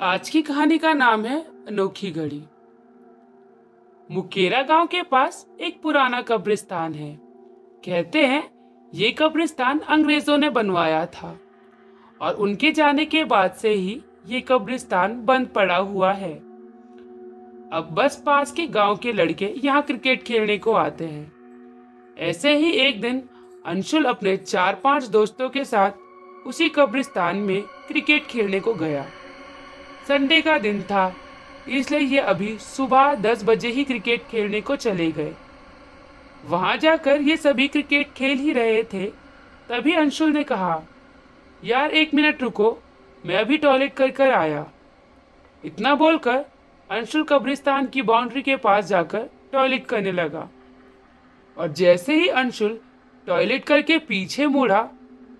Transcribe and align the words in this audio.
आज 0.00 0.28
की 0.30 0.40
कहानी 0.42 0.76
का 0.78 0.92
नाम 0.92 1.24
है 1.24 1.38
अनोखी 1.68 2.10
घड़ी। 2.10 2.42
मुकेरा 4.10 4.62
गाँव 4.62 4.86
के 4.86 5.02
पास 5.02 5.46
एक 5.60 5.80
पुराना 5.82 6.20
कब्रिस्तान 6.22 6.94
है। 6.94 7.10
कहते 7.84 8.24
हैं, 8.26 8.42
ये 8.92 9.10
कब्रिस्तान 9.10 9.78
अंग्रेज़ों 9.78 10.38
ने 10.38 10.50
बनवाया 10.50 11.04
था 11.06 11.38
और 12.20 12.34
उनके 12.34 12.70
जाने 12.70 13.04
के 13.04 13.24
बाद 13.24 13.52
से 13.52 13.70
ही 13.70 14.00
ये 14.26 14.40
कब्रिस्तान 14.40 15.20
बंद 15.26 15.48
पड़ा 15.48 15.76
हुआ 15.76 16.12
है। 16.12 16.34
अब 17.72 17.88
बस 17.92 18.22
पास 18.26 18.52
के 18.52 18.66
गाँव 18.66 18.96
के 18.96 19.12
लड़के 19.12 19.54
यहाँ 19.64 19.82
क्रिकेट 19.82 20.22
खेलने 20.22 20.58
को 20.58 20.72
आते 20.72 21.04
हैं। 21.04 21.32
ऐसे 22.18 22.56
ही 22.56 22.72
एक 22.78 23.00
दिन 23.00 23.28
अंशुल 23.66 24.04
अपने 24.04 24.36
चार 24.36 24.80
पाँच 24.84 25.04
दोस्तों 25.08 25.48
के 25.48 25.64
साथ 25.64 26.46
उसी 26.46 26.68
कब्रिस्तान 26.68 27.36
में 27.36 27.60
क्रिकेट 27.88 28.26
खेलने 28.26 28.60
को 28.60 28.74
गया। 28.74 29.06
संडे 30.08 30.40
का 30.42 30.58
दिन 30.58 30.82
था, 30.82 31.14
इसलिए 31.68 32.00
ये 32.00 32.18
अभी 32.20 32.56
सुबह 32.58 33.14
दस 33.16 33.44
बजे 33.44 33.68
ही 33.68 33.84
क्रिकेट 33.84 34.26
खेलने 34.28 34.60
को 34.60 34.76
चले 34.76 35.10
गए। 35.12 35.34
वहाँ 36.44 36.76
जाकर 36.76 37.20
ये 37.20 37.36
सभी 37.36 37.68
क्रिकेट 37.68 38.12
खेल 38.12 38.38
ही 38.38 38.52
रहे 38.52 38.82
थे, 38.84 39.06
तभी 39.68 39.92
अंशुल 39.94 40.32
ने 40.32 40.42
कहा, 40.44 40.82
यार, 41.62 41.90
एक 41.90 42.14
मिनट 42.14 42.42
रुको, 42.42 42.76
मैं 43.24 43.36
अभी 43.36 43.56
टॉयलेट 43.58 43.94
कर 43.94 44.10
कर 44.10 44.32
आया। 44.32 44.66
इतना 45.64 45.94
बोलकर 45.94 46.44
अंशुल 46.90 47.22
कब्रिस्तान 47.24 47.86
की 47.86 48.02
बाउंड्री 48.02 48.42
के 48.42 48.56
पास 48.56 48.84
जाकर 48.84 49.28
टॉयलेट 49.52 49.86
करने 49.86 50.12
लगा। 50.12 50.48
और 51.56 51.72
जैसे 51.72 52.14
ही 52.14 52.28
अंशुल 52.28 52.78
टॉयलेट 53.26 53.64
करके 53.64 53.98
पीछे 54.00 54.46
मुड़ा 54.46 54.82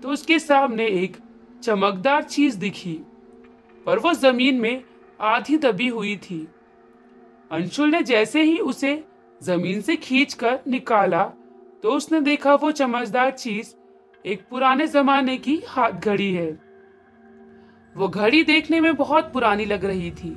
तो 0.02 0.08
उसके 0.08 0.38
सामने 0.38 0.86
एक 0.86 1.16
चमकदार 1.62 2.22
चीज़ 2.24 2.58
दिखी। 2.58 2.98
पर 3.86 3.98
वो 3.98 4.12
ज़मीन 4.14 4.60
में 4.60 4.82
आधी 5.20 5.56
दबी 5.56 5.88
हुई 5.88 6.16
थी। 6.16 6.46
अंशुल 7.50 7.90
ने 7.90 8.02
जैसे 8.02 8.42
ही 8.42 8.58
उसे 8.58 9.02
ज़मीन 9.40 9.80
से 9.80 9.96
खींचकर 9.96 10.58
निकाला 10.68 11.24
तो 11.82 11.90
उसने 11.90 12.20
देखा 12.20 12.54
वो 12.54 12.70
चमकदार 12.70 13.30
चीज़ 13.30 13.74
एक 14.24 14.42
पुराने 14.50 14.86
जमाने 14.86 15.36
की 15.36 15.56
हाथ 15.68 15.92
घड़ी 15.92 16.32
है। 16.32 16.50
वो 17.96 18.08
घड़ी 18.08 18.42
देखने 18.42 18.80
में 18.80 18.94
बहुत 18.94 19.32
पुरानी 19.32 19.64
लग 19.64 19.84
रही 19.84 20.10
थी। 20.10 20.36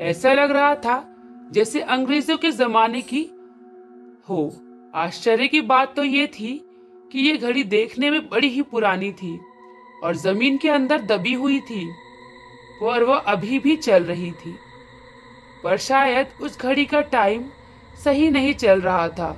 ऐसा 0.00 0.32
लग 0.32 0.50
रहा 0.50 0.74
था 0.74 1.04
जैसे 1.52 1.80
अंग्रेज़ों 1.80 2.36
के 2.36 2.50
जमाने 2.50 3.00
की 3.02 3.22
हो। 4.28 4.52
आश्चर्य 4.94 5.48
की 5.48 5.60
बात 5.60 5.94
तो 5.96 6.04
ये 6.04 6.26
थी 6.26 6.52
कि 7.12 7.20
ये 7.20 7.36
घड़ी 7.36 7.64
देखने 7.64 8.10
में 8.10 8.28
बड़ी 8.28 8.48
ही 8.48 8.62
पुरानी 8.62 9.12
थी 9.12 9.38
और 10.04 10.16
ज़मीन 10.16 10.56
के 10.58 10.68
अंदर 10.70 11.02
दबी 11.02 11.32
हुई 11.32 11.60
थी। 11.60 11.84
और 12.82 13.04
वह 13.04 13.16
अभी 13.16 13.58
भी 13.58 13.76
चल 13.76 14.04
रही 14.04 14.30
थी। 14.32 14.54
पर 15.64 15.76
शायद 15.78 16.32
उस 16.42 16.58
घड़ी 16.60 16.84
का 16.84 17.00
टाइम 17.00 17.44
सही 18.04 18.30
नहीं 18.30 18.54
चल 18.54 18.80
रहा 18.80 19.08
था, 19.08 19.30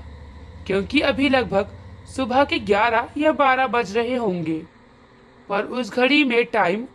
क्योंकि 0.66 1.00
अभी 1.00 1.28
लगभग 1.28 1.76
सुबह 2.06 2.44
के 2.44 2.58
11 2.60 3.08
या 3.18 3.32
12 3.32 3.66
बज 3.66 3.96
रहे 3.96 4.16
होंगे। 4.16 4.62
पर 5.48 5.64
उस 5.64 5.92
घड़ी 5.92 6.22
में 6.24 6.44
टाइम 6.44 6.86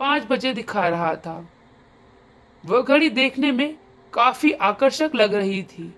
पाँच 0.00 0.26
बजे 0.30 0.52
दिखा 0.54 0.86
रहा 0.88 1.14
था। 1.16 1.36
वह 2.64 2.82
घड़ी 2.82 3.08
देखने 3.10 3.52
में 3.52 3.76
काफ़ी 4.12 4.52
आकर्षक 4.52 5.10
लग 5.14 5.34
रही 5.34 5.62
थी, 5.62 5.92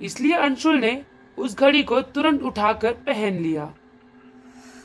इसलिए 0.00 0.34
अंशुल 0.34 0.76
ने 0.76 1.00
उस 1.38 1.56
घड़ी 1.56 1.82
को 1.82 2.00
तुरंत 2.02 2.42
उठाकर 2.42 2.92
पहन 3.06 3.38
लिया 3.38 3.72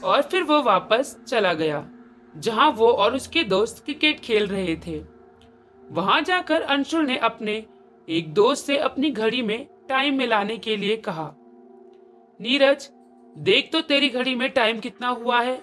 और 0.03 0.21
फिर 0.21 0.43
वो 0.43 0.61
वापस 0.63 1.15
चला 1.27 1.53
गया। 1.53 1.85
जहाँ 2.37 2.69
वो 2.71 2.87
और 2.87 3.15
उसके 3.15 3.43
दोस्त 3.43 3.83
क्रिकेट 3.85 4.19
खेल 4.19 4.47
रहे 4.47 4.75
थे। 4.87 4.99
वहाँ 5.83 6.21
जाकर 6.21 6.61
अंशुल 6.61 7.05
ने 7.05 7.17
अपने 7.17 7.63
एक 8.07 8.33
दोस्त 8.33 8.65
से 8.65 8.77
अपनी 8.77 9.09
घड़ी 9.11 9.41
में 9.41 9.67
टाइम 9.89 10.17
मिलाने 10.17 10.57
के 10.57 10.75
लिए 10.77 10.95
कहा, 10.97 11.31
नीरज, 12.39 12.89
देख 13.35 13.69
तो 13.71 13.81
तेरी 13.81 14.09
घड़ी 14.09 14.35
में 14.35 14.49
टाइम 14.49 14.79
कितना 14.79 15.07
हुआ 15.09 15.41
है। 15.41 15.61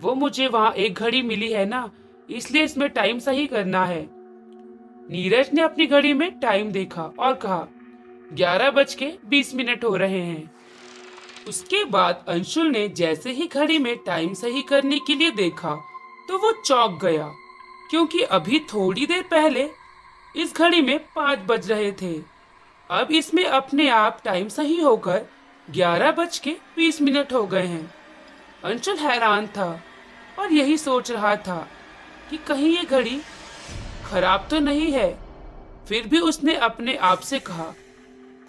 वो 0.00 0.14
मुझे 0.14 0.46
वहाँ 0.46 0.72
एक 0.72 0.94
घड़ी 0.94 1.22
मिली 1.22 1.50
है 1.52 1.64
ना, 1.64 1.90
इसलिए 2.30 2.62
इसमें 2.64 2.88
टाइम 2.90 3.18
सही 3.18 3.46
करना 3.46 3.84
है। 3.84 4.06
नीरज 5.10 5.50
ने 5.54 5.62
अपनी 5.62 5.86
घड़ी 5.86 6.12
में 6.12 6.38
टाइम 6.40 6.70
देखा 6.72 7.02
और 7.18 7.34
कहा, 7.34 7.66
ग्यारह 8.32 8.70
बज 8.70 8.94
के 8.94 9.12
बीस 9.28 9.54
मिनट 9.54 9.84
हो 9.84 9.94
रहे 9.96 10.20
हैं। 10.20 10.50
उसके 11.48 11.84
बाद 11.84 12.24
अंशुल 12.28 12.66
ने 12.66 12.88
जैसे 12.88 13.30
ही 13.32 13.46
घड़ी 13.46 13.78
में 13.78 13.96
टाइम 13.96 14.34
सही 14.34 14.62
करने 14.62 14.98
के 14.98 15.14
लिए 15.14 15.30
देखा 15.30 15.78
तो 16.28 16.38
वो 16.38 16.52
चौंक 16.54 17.00
गया, 17.02 17.30
क्योंकि 17.90 18.22
अभी 18.22 18.58
थोड़ी 18.72 19.06
देर 19.06 19.22
पहले 19.30 19.68
इस 20.34 20.54
घड़ी 20.56 20.80
में 20.82 20.98
पाँच 21.16 21.38
बज 21.48 21.70
रहे 21.70 21.92
थे। 21.92 22.14
अब 22.90 23.08
इसमें 23.12 23.44
अपने 23.44 23.88
आप 23.90 24.20
टाइम 24.24 24.48
सही 24.48 24.80
होकर 24.80 25.26
ग्यारह 25.68 26.10
बज 26.12 26.38
के 26.38 26.50
बीस 26.76 27.00
मिनट 27.02 27.32
हो 27.32 27.46
गए 27.46 27.66
हैं। 27.66 27.90
अंशुल 28.64 28.96
हैरान 28.98 29.46
था 29.48 29.70
और 30.38 30.52
यही 30.52 30.76
सोच 30.78 31.10
रहा 31.10 31.34
था 31.38 31.66
कि 32.30 32.36
कहीं 32.48 32.70
ये 32.70 32.84
घड़ी 32.84 33.20
खराब 34.04 34.46
तो 34.50 34.60
नहीं 34.60 34.92
है। 34.92 35.10
फिर 35.88 36.06
भी 36.08 36.18
उसने 36.20 36.54
अपने 36.56 36.96
आप 36.96 37.20
से 37.20 37.38
कहा, 37.40 37.72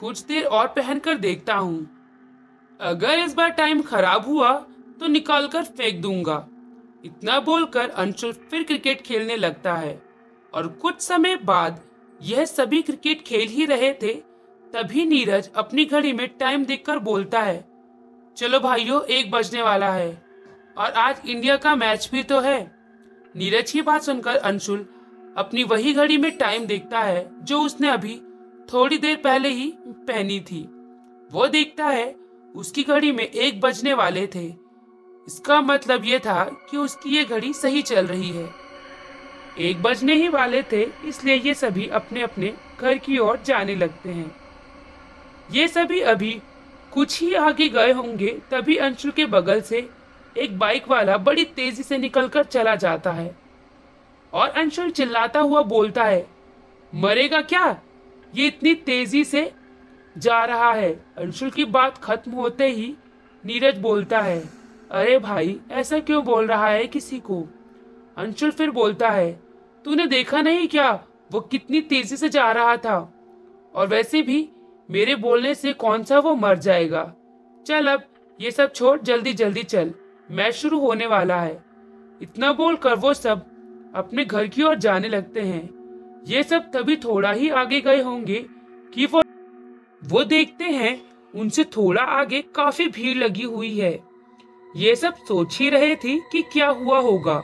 कुछ 0.01 0.21
देर 0.21 0.45
और 0.45 0.67
पहनकर 0.69 1.15
देखता 1.17 1.55
हूँ। 1.55 1.89
अगर 2.79 3.19
इस 3.19 3.33
बार 3.33 3.49
टाइम 3.51 3.81
खराब 3.81 4.27
हुआ 4.27 4.53
तो 4.99 5.07
निकाल 5.07 5.47
कर 5.47 5.63
फेंक 5.65 6.01
दूँगा। 6.01 6.45
इतना 7.03 7.39
बोलकर 7.39 7.89
अंशुल 7.89 8.31
फिर 8.31 8.63
क्रिकेट 8.63 9.01
खेलने 9.01 9.35
लगता 9.35 9.73
है। 9.73 10.01
और 10.53 10.67
कुछ 10.67 11.01
समय 11.01 11.35
बाद 11.35 11.81
यह 12.21 12.45
सभी 12.45 12.81
क्रिकेट 12.81 13.21
खेल 13.21 13.47
ही 13.47 13.65
रहे 13.65 13.91
थे, 13.93 14.13
तभी 14.73 15.05
नीरज 15.05 15.49
अपनी 15.55 15.85
घड़ी 15.85 16.13
में 16.13 16.27
टाइम 16.29 16.65
देखकर 16.65 16.99
बोलता 16.99 17.41
है, 17.41 17.63
चलो 18.37 18.59
भाइयों, 18.59 19.01
एक 19.03 19.31
बजने 19.31 19.61
वाला 19.61 19.91
है, 19.91 20.11
और 20.77 20.91
आज 20.91 21.21
इंडिया 21.27 21.55
का 21.57 21.75
मैच 21.75 22.09
भी 22.11 22.23
तो 22.23 22.39
है। 22.39 22.59
नीरज 23.35 23.71
की 23.71 23.81
बात 23.81 24.01
सुनकर 24.01 24.35
अंशुल 24.35 24.85
अपनी 25.37 25.63
वही 25.63 25.93
घड़ी 25.93 26.17
में 26.17 26.31
टाइम 26.37 26.65
देखता 26.65 26.99
है, 26.99 27.29
जो 27.43 27.61
उसने 27.61 27.89
अभी 27.89 28.15
थोड़ी 28.73 28.97
देर 28.97 29.15
पहले 29.15 29.49
ही 29.49 29.73
पहनी 29.87 30.39
थी। 30.41 30.61
वो 31.31 31.47
देखता 31.47 31.87
है, 31.87 32.15
उसकी 32.55 32.83
घड़ी 32.83 33.11
में 33.11 33.23
एक 33.23 33.59
बजने 33.61 33.93
वाले 33.93 34.25
थे। 34.27 34.47
इसका 35.29 35.59
मतलब 35.61 36.05
ये 36.05 36.17
था 36.19 36.43
कि 36.69 36.77
उसकी 36.77 37.09
ये 37.09 37.23
घड़ी 37.25 37.51
सही 37.53 37.81
चल 37.81 38.07
रही 38.07 38.29
है। 38.29 38.49
एक 39.59 39.81
बजने 39.83 40.13
ही 40.13 40.27
वाले 40.27 40.61
थे, 40.63 40.81
इसलिए 41.05 41.35
ये 41.35 41.53
सभी 41.53 41.87
अपने 41.87 42.21
अपने 42.21 42.53
घर 42.79 42.97
की 42.97 43.17
ओर 43.17 43.39
जाने 43.45 43.75
लगते 43.75 44.09
हैं। 44.09 44.31
ये 45.51 45.67
सभी 45.67 45.99
अभी 46.01 46.31
कुछ 46.91 47.21
ही 47.21 47.33
आगे 47.33 47.69
गए 47.69 47.91
होंगे, 47.91 48.37
तभी 48.51 48.77
अंशु 48.77 49.11
के 49.11 49.25
बगल 49.27 49.61
से 49.61 49.87
एक 50.35 50.57
बाइक 50.59 50.89
वाला 50.89 51.17
बड़ी 51.19 51.45
तेज़ी 51.45 51.83
से 51.83 51.97
निकलकर 51.97 52.43
चला 52.43 52.75
जाता 52.75 53.11
है। 53.11 53.35
और 54.33 54.49
अंशुल 54.49 54.91
चिल्लाता 54.91 55.39
हुआ 55.39 55.61
बोलता 55.63 56.03
है, 56.03 56.27
मरेगा 56.93 57.41
क्या? 57.41 57.81
ये 58.33 58.47
इतनी 58.47 58.73
तेज़ी 58.75 59.23
से 59.23 59.51
जा 60.15 60.43
रहा 60.45 60.73
है। 60.73 60.93
अंशुल 61.17 61.49
की 61.49 61.65
बात 61.65 61.97
खत्म 61.97 62.31
होते 62.31 62.69
ही 62.69 62.95
नीरज 63.43 63.77
बोलता 63.77 64.19
है 64.19 64.58
अरे 64.91 65.19
भाई, 65.19 65.59
ऐसा 65.71 65.99
क्यों 65.99 66.23
बोल 66.23 66.47
रहा 66.47 66.67
है 66.67 66.87
किसी 66.87 67.19
को? 67.19 67.47
अंशुल 68.17 68.51
फिर 68.51 68.71
बोलता 68.71 69.09
है, 69.09 69.39
तूने 69.85 70.07
देखा 70.07 70.41
नहीं 70.41 70.67
क्या? 70.67 71.05
वो 71.31 71.39
कितनी 71.39 71.81
तेज़ी 71.81 72.17
से 72.17 72.29
जा 72.29 72.51
रहा 72.51 72.77
था। 72.77 73.13
और 73.75 73.87
वैसे 73.87 74.21
भी, 74.21 74.49
मेरे 74.91 75.15
बोलने 75.15 75.55
से 75.55 75.73
कौन 75.73 76.03
सा 76.03 76.19
वो 76.19 76.35
मर 76.35 76.57
जाएगा? 76.57 77.15
चल 77.67 77.87
अब, 77.87 78.03
ये 78.41 78.51
सब 78.51 78.73
छोड़, 78.73 79.01
जल्दी 79.01 79.33
जल्दी 79.33 79.63
चल। 79.63 79.93
मैच 80.31 80.53
शुरू 80.53 80.79
होने 80.79 81.05
वाला 81.05 81.41
है। 81.41 81.63
इतना 82.21 82.53
बोलकर 82.53 82.95
वो 82.95 83.13
सब 83.13 83.45
अपने 83.95 84.25
घर 84.25 84.47
की 84.47 84.63
ओर 84.63 84.75
जाने 84.75 85.07
लगते 85.07 85.41
हैं। 85.41 85.69
ये 86.27 86.43
सब 86.43 86.71
तभी 86.71 86.95
थोड़ा 86.95 87.31
ही 87.31 87.49
आगे 87.49 87.81
गए 87.81 88.01
होंगे 88.01 88.45
कि 88.93 89.05
वो 89.05 89.21
वो 90.03 90.23
देखते 90.23 90.63
हैं, 90.63 91.01
उनसे 91.35 91.63
थोड़ा 91.63 92.01
आगे 92.01 92.41
काफ़ी 92.41 92.87
भीड़ 92.87 93.17
लगी 93.17 93.43
हुई 93.43 93.79
है। 93.79 94.08
ये 94.75 94.95
सब 94.95 95.15
सोच 95.17 95.57
ही 95.59 95.69
रहे 95.69 95.95
थे 95.95 96.19
कि 96.31 96.41
क्या 96.41 96.67
हुआ 96.69 96.99
होगा। 96.99 97.43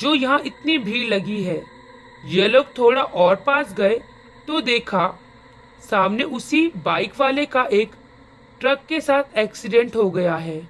जो 0.00 0.14
यहाँ 0.14 0.40
इतनी 0.46 0.78
भीड़ 0.78 1.06
लगी 1.08 1.42
है। 1.42 1.62
ये 2.24 2.48
लोग 2.48 2.66
थोड़ा 2.78 3.02
और 3.02 3.36
पास 3.36 3.72
गए 3.74 4.00
तो 4.46 4.60
देखा, 4.60 5.14
सामने 5.90 6.24
उसी 6.24 6.66
बाइक 6.76 7.12
वाले 7.20 7.44
का 7.46 7.62
एक 7.62 7.90
ट्रक 8.60 8.82
के 8.88 9.00
साथ 9.00 9.38
एक्सीडेंट 9.38 9.96
हो 9.96 10.10
गया 10.10 10.36
है। 10.36 10.68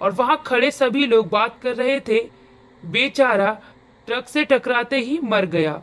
और 0.00 0.12
वहाँ 0.12 0.42
खड़े 0.46 0.70
सभी 0.70 1.06
लोग 1.06 1.28
बात 1.28 1.58
कर 1.62 1.76
रहे 1.76 1.98
थे। 2.00 2.20
बेचारा 2.82 3.52
ट्रक 4.08 4.28
से 4.28 4.44
टकराते 4.44 4.96
ही 4.96 5.18
मर 5.24 5.46
गया। 5.46 5.82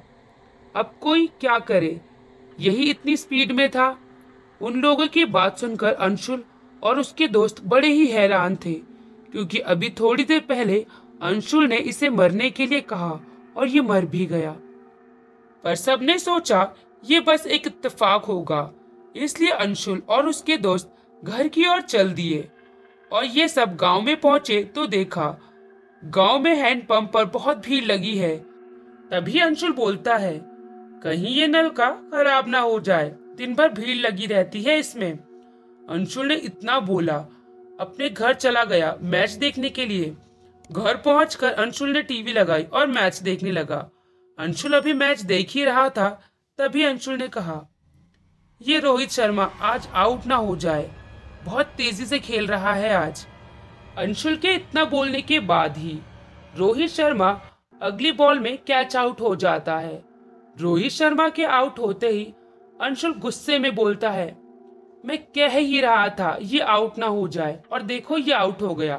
अब 0.76 0.94
कोई 1.02 1.28
क्या 1.40 1.58
करे? 1.60 2.00
यही 2.60 2.90
इतनी 2.90 3.18
स्पीड 3.18 3.52
में 3.52 3.70
था। 3.70 3.98
उन 4.62 4.82
लोगों 4.82 5.08
की 5.08 5.26
बात 5.26 5.58
सुनकर 5.58 5.94
अंशुल 5.94 6.44
और 6.84 7.00
उसके 7.00 7.28
दोस्त 7.28 7.62
बड़े 7.64 7.88
ही 7.88 8.06
हैरान 8.08 8.56
थे। 8.56 8.89
क्योंकि 9.34 9.60
अभी 9.60 9.90
थोड़ी 10.00 10.24
देर 10.24 10.40
पहले 10.40 10.86
अंशुल 11.22 11.68
ने 11.68 11.78
इसे 11.78 12.10
मरने 12.10 12.50
के 12.50 12.66
लिए 12.66 12.82
कहा 12.82 13.20
और 13.56 13.68
ये 13.68 13.82
मर 13.82 14.06
भी 14.06 14.26
गया। 14.26 14.52
पर 15.64 15.76
सबने 15.76 16.18
सोचा, 16.20 16.74
ये 17.04 17.20
बस 17.20 17.48
एक 17.48 17.68
इत्तेफाक 17.68 18.26
होगा। 18.26 18.70
इसलिए 19.16 19.50
अंशुल 19.50 20.02
और 20.10 20.28
उसके 20.28 20.58
दोस्त 20.58 20.94
घर 21.24 21.48
की 21.48 21.66
ओर 21.68 21.82
चल 21.82 22.12
दिए 22.12 22.48
और 23.12 23.26
ये 23.26 23.48
सब 23.48 23.76
गाँव 23.76 24.02
में 24.02 24.20
पहुँचे 24.22 24.64
तो 24.66 24.86
देखा, 24.88 25.38
गाँव 26.04 26.40
में 26.40 26.56
हैंडपंप 26.56 27.12
पर 27.12 27.26
बहुत 27.26 27.66
भीड़ 27.66 27.84
लगी 27.86 28.16
है। 28.18 28.36
तभी 29.12 29.40
अंशुल 29.40 29.72
बोलता 29.72 30.16
है, 30.18 30.40
कहीं 31.04 31.36
ये 31.36 31.48
नल 31.48 31.70
का 31.70 31.90
खराब 32.12 32.48
ना 32.48 32.60
हो 32.60 32.80
जाए, 32.80 33.16
दिन 33.38 33.56
भर 33.56 33.70
भीड़ 33.70 33.98
लगी 33.98 34.26
रहती 34.26 34.62
है 34.62 34.78
इसमें। 34.80 35.12
अंशुल 35.84 36.28
ने 36.28 36.36
इतना 36.36 36.80
बोला 36.82 37.18
अपने 37.80 38.10
घर 38.10 38.34
चला 38.34 38.64
गया 38.64 38.96
मैच 39.02 39.32
देखने 39.32 39.70
के 39.70 39.86
लिए। 39.86 40.16
घर 40.72 40.98
पहुंचकर 40.98 41.54
अंशुल 41.54 41.90
ने 41.90 42.02
टीवी 42.02 42.34
लगाई 42.34 42.64
और 42.64 42.88
मैच 42.88 43.20
देखने 43.20 43.52
लगा। 43.52 43.90
अंशुल 44.40 44.74
अभी 44.74 44.94
मैच 44.94 45.22
देख 45.22 45.52
ही 45.52 45.64
रहा 45.66 45.90
था, 45.90 46.10
तभी 46.60 46.84
अंशुल 46.84 47.16
ने 47.16 47.28
कहा, 47.28 47.62
ये 48.62 48.80
रोहित 48.80 49.10
शर्मा, 49.10 49.44
आज 49.44 49.88
आउट 49.94 50.26
ना 50.26 50.36
हो 50.36 50.56
जाए। 50.56 50.90
बहुत 51.46 51.66
तेज़ी 51.66 52.06
से 52.06 52.20
खेल 52.20 52.48
रहा 52.48 52.74
है 52.74 52.94
आज। 52.96 53.26
अंशुल 53.98 54.36
के 54.36 54.54
इतना 54.54 54.86
बोलने 54.86 55.22
के 55.22 55.40
बाद 55.40 55.78
ही 55.78 56.00
रोहित 56.56 56.90
शर्मा 56.90 57.30
अगली 57.82 58.12
बॉल 58.12 58.40
में 58.40 58.58
कैच 58.58 58.96
आउट 58.96 59.22
हो 59.22 59.36
जाता 59.36 59.78
है। 59.78 60.04
रोहित 60.60 60.92
शर्मा 60.92 61.30
के 61.30 61.46
आउट 61.46 61.80
होते 61.80 62.10
ही 62.10 62.24
अंशुल 62.82 63.14
गुस्से 63.14 63.60
में 63.60 63.74
बोलता 63.76 64.10
है 64.10 64.39
मैं 65.04 65.18
कह 65.36 65.58
ही 65.58 65.80
रहा 65.82 66.08
था, 66.10 66.38
ये 66.42 66.60
आउट 66.60 66.98
ना 66.98 67.08
हो 67.08 67.28
जाए। 67.28 67.62
और 67.72 67.82
देखो, 67.84 68.18
ये 68.18 68.34
आउट 68.34 68.62
हो 68.62 68.74
गया। 68.76 68.96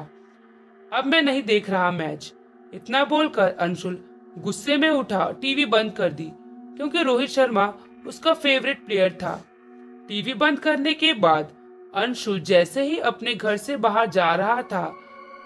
अब 0.91 1.05
मैं 1.05 1.21
नहीं 1.21 1.43
देख 1.43 1.69
रहा 1.69 1.91
मैच 1.91 2.31
इतना 2.73 3.03
बोलकर 3.05 3.55
अंशुल 3.59 3.97
गुस्से 4.37 4.77
में 4.77 4.89
उठा 4.89 5.29
टीवी 5.41 5.65
बंद 5.67 5.91
कर 5.93 6.11
दी, 6.11 6.29
क्योंकि 6.77 7.03
रोहित 7.03 7.29
शर्मा 7.29 7.73
उसका 8.07 8.33
फेवरेट 8.33 8.85
प्लेयर 8.85 9.13
था। 9.13 9.33
टीवी 10.07 10.33
बंद 10.35 10.59
करने 10.59 10.93
के 10.93 11.13
बाद 11.15 11.51
अंशुल 11.95 12.39
जैसे 12.41 12.83
ही 12.83 12.97
अपने 12.99 13.33
घर 13.35 13.57
से 13.57 13.77
बाहर 13.77 14.09
जा 14.09 14.33
रहा 14.35 14.61
था 14.63 14.83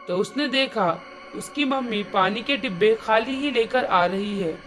तो 0.07 0.17
उसने 0.17 0.47
देखा, 0.47 0.97
उसकी 1.35 1.65
मम्मी 1.65 2.01
पानी 2.13 2.41
के 2.41 2.57
डिब्बे 2.57 2.93
खाली 2.95 3.35
ही 3.35 3.51
लेकर 3.51 3.85
आ 3.85 4.05
रही 4.05 4.39
है। 4.39 4.57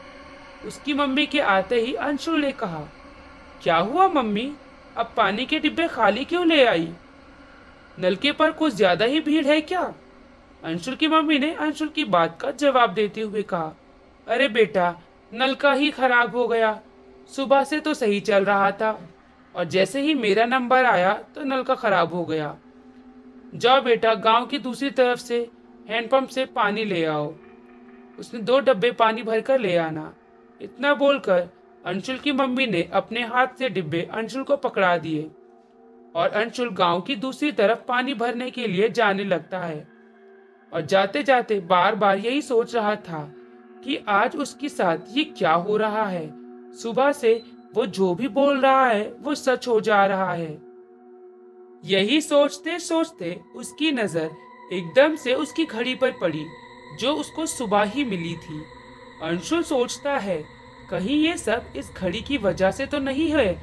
उसकी 0.67 0.95
मम्मी 0.95 1.27
के 1.27 1.41
आते 1.41 1.81
ही 1.81 1.95
अंशुल 1.95 2.41
ने 2.41 2.51
कहा, 2.53 2.81
क्या 3.63 3.77
हुआ 3.77 4.09
मम्मी? 4.11 4.53
अब 4.97 5.13
पानी 5.17 5.47
के 5.47 5.59
डिब्बे 5.59 5.87
खाली 5.89 6.25
क्यों 6.25 6.47
ले 6.47 6.65
आई? 6.67 6.89
नलके 7.99 8.33
पर 8.33 8.51
कुछ 8.53 8.75
ज़्यादा 8.75 9.05
ही 9.05 9.21
भीड़ 9.21 9.47
है 9.47 9.61
क्या? 9.63 9.81
अंशुल 10.63 10.95
की 10.95 11.09
मम्मी 11.09 11.39
ने 11.39 11.53
अंशुल 11.57 11.89
की 11.89 12.05
बात 12.07 12.39
का 12.41 12.51
जवाब 12.53 12.95
देते 12.95 13.21
हुए 13.21 13.43
कहा, 13.43 13.75
अरे 14.27 14.49
बेटा 14.49 14.95
नलका 15.33 15.73
ही 15.73 15.91
खराब 15.91 16.37
हो 16.37 16.47
गया। 16.49 16.79
सुबह 17.31 17.65
से 17.65 17.81
तो 17.81 17.95
सही 17.95 18.21
चल 18.21 18.45
रहा 18.45 18.71
था, 18.73 18.99
और 19.55 19.65
जैसे 19.67 20.01
ही 20.01 20.15
मेरा 20.15 20.45
नंबर 20.47 20.85
आया 20.85 21.13
तो 21.35 21.45
नलका 21.45 21.75
खराब 21.75 22.15
हो 22.15 22.25
गया। 22.25 22.57
जाओ 23.55 23.81
बेटा, 23.83 24.15
गाँव 24.15 24.47
की 24.47 24.59
दूसरी 24.59 24.91
तरफ़ 24.91 25.21
से 25.21 25.39
हैंडपंप 25.89 26.29
से 26.29 26.45
पानी 26.47 26.85
ले 26.85 27.05
आओ। 27.05 27.33
उसने 28.19 28.41
दो 28.41 28.59
डब्बे 28.61 28.91
पानी 28.93 29.23
भरकर 29.23 29.59
ले 29.61 29.77
आना। 29.77 30.13
इतना 30.61 30.95
बोलकर 30.95 31.49
अंशुल 31.89 32.17
की 32.19 32.33
मम्मी 32.33 32.67
ने 32.67 32.83
अपने 32.93 33.23
हाथ 33.23 33.47
से 33.59 33.69
डिब्बे 33.69 34.01
अंशुल 34.13 34.43
को 34.43 34.57
पकड़ा 34.57 34.97
दिए 34.97 35.31
और 36.15 36.29
अंशुल 36.29 36.71
गाँव 36.71 37.01
की 37.01 37.17
दूसरी 37.17 37.53
तरफ़ 37.53 37.79
पानी 37.79 38.15
भरने 38.15 38.51
के 38.51 38.67
लिए 38.67 38.89
जाने 38.89 39.25
लगता 39.25 39.59
है। 39.59 39.89
और 40.73 40.81
जाते 40.81 41.23
जाते 41.23 41.61
बार 41.61 41.95
बार 41.95 42.19
यही 42.19 42.43
सोच 42.43 42.75
रहा 42.75 42.95
था 42.97 43.35
कि 43.85 43.97
आज 44.09 44.37
उसके 44.37 44.69
साथ 44.69 44.99
ये 45.11 45.25
क्या 45.25 45.53
हो 45.53 45.77
रहा 45.77 46.05
है। 46.05 46.27
सुबह 46.75 47.13
से 47.13 47.43
वो 47.75 47.87
जो 47.87 48.15
भी 48.15 48.29
बोल 48.29 48.61
रहा 48.61 48.87
है, 48.87 49.17
वो 49.21 49.35
सच 49.35 49.69
हो 49.69 49.81
जा 49.81 50.05
रहा 50.07 50.33
है। 50.33 50.59
यही 51.85 52.21
सोचते 52.21 52.79
सोचते 52.79 53.41
उसकी 53.57 53.91
नज़र 53.93 54.31
एकदम 54.73 55.17
से 55.17 55.35
उसकी 55.35 55.65
घड़ी 55.65 55.95
पर 55.95 56.11
पड़ी, 56.11 56.45
जो 57.01 57.15
उसको 57.15 57.47
सुबह 57.47 57.83
ही 57.83 58.05
मिली 58.05 58.35
थी। 58.35 58.63
अंशुल 59.23 59.63
सोचता 59.63 60.17
है 60.19 60.58
कहीं 60.91 61.17
ये 61.19 61.37
सब 61.37 61.73
इस 61.77 61.91
घड़ी 61.97 62.21
की 62.21 62.39
वजह 62.39 62.71
से 62.71 62.87
तो 62.87 62.99
नहीं 62.99 63.31
है? 63.31 63.61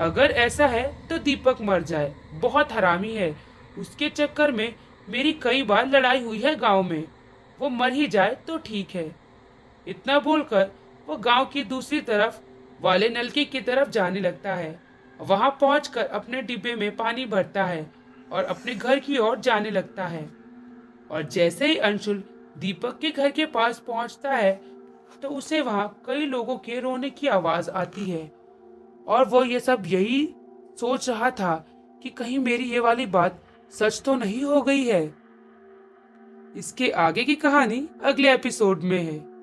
अगर 0.00 0.30
ऐसा 0.30 0.66
है 0.66 1.08
तो 1.08 1.18
दीपक 1.18 1.60
मर 1.60 1.82
जाए। 1.82 2.14
बहुत 2.32 2.72
हरामी 2.72 3.12
है। 3.12 3.36
उसके 3.78 4.08
चक्कर 4.08 4.52
में 4.52 4.74
मेरी 5.08 5.32
कई 5.32 5.62
बार 5.62 5.88
लड़ाई 5.88 6.22
हुई 6.22 6.38
है 6.38 6.54
गाँव 6.56 6.82
में। 6.82 7.04
वो 7.60 7.68
मर 7.68 7.92
ही 7.92 8.06
जाए 8.06 8.34
तो 8.46 8.58
ठीक 8.58 8.90
है। 8.90 9.14
इतना 9.86 10.18
बोलकर 10.18 10.70
वो 11.08 11.16
गाँव 11.16 11.44
की 11.44 11.64
दूसरी 11.64 12.00
तरफ़, 12.00 12.38
वाले 12.80 13.08
नलके 13.08 13.44
की 13.44 13.60
तरफ़ 13.60 13.90
जाने 13.90 14.20
लगता 14.20 14.54
है। 14.54 14.80
वहाँ 15.20 15.50
पहुंचकर 15.50 16.06
अपने 16.06 16.42
डिब्बे 16.42 16.74
में 16.74 16.96
पानी 16.96 17.26
भरता 17.26 17.64
है 17.64 17.86
और 18.32 18.44
अपने 18.44 18.74
घर 18.74 18.98
की 18.98 19.18
ओर 19.18 19.38
जाने 19.38 19.70
लगता 19.70 20.06
है। 20.06 20.28
और 21.10 21.22
जैसे 21.22 21.66
ही 21.66 21.76
अंशुल 21.76 22.22
दीपक 22.58 22.98
के 22.98 23.10
घर 23.10 23.30
के 23.30 23.46
पास 23.46 23.78
पहुँचता 23.78 24.34
है 24.34 24.73
तो 25.22 25.28
उसे 25.28 25.60
वहाँ 25.60 26.02
कई 26.06 26.26
लोगों 26.26 26.56
के 26.56 26.80
रोने 26.80 27.10
की 27.10 27.26
आवाज़ 27.26 27.70
आती 27.70 28.10
है। 28.10 28.32
और 29.08 29.28
वो 29.28 29.44
ये 29.44 29.60
सब 29.60 29.82
यही 29.86 30.34
सोच 30.80 31.10
रहा 31.10 31.30
था 31.30 31.66
कि 32.02 32.10
कहीं 32.10 32.38
मेरी 32.38 32.64
ये 32.64 32.78
वाली 32.78 33.06
बात 33.06 33.42
सच 33.72 34.02
तो 34.02 34.14
नहीं 34.14 34.42
हो 34.42 34.62
गई 34.62 34.84
है। 34.84 35.14
इसके 36.56 36.90
आगे 36.90 37.24
की 37.24 37.34
कहानी 37.34 37.88
अगले 38.02 38.34
एपिसोड 38.34 38.82
में 38.82 39.02
है। 39.02 39.33